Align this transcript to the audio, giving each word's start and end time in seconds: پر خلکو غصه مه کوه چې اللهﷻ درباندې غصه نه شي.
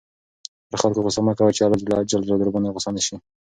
پر 0.69 0.77
خلکو 0.83 1.03
غصه 1.05 1.21
مه 1.25 1.33
کوه 1.37 1.51
چې 1.55 1.61
اللهﷻ 1.65 2.39
درباندې 2.41 2.73
غصه 2.75 2.89
نه 2.95 3.01
شي. 3.07 3.15